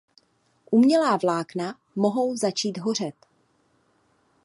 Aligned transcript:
Umělá 0.71 1.17
vlákna 1.17 1.77
mohou 1.95 2.35
začít 2.35 2.77
hořet. 2.77 3.15